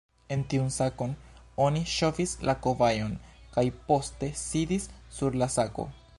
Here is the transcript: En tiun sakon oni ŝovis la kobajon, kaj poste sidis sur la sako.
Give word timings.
En 0.35 0.43
tiun 0.51 0.69
sakon 0.75 1.11
oni 1.65 1.83
ŝovis 1.97 2.33
la 2.51 2.57
kobajon, 2.65 3.15
kaj 3.57 3.67
poste 3.91 4.35
sidis 4.47 4.93
sur 5.19 5.41
la 5.43 5.55
sako. 5.61 5.89